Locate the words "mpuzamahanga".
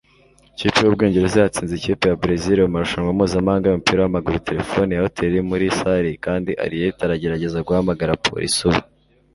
3.17-3.65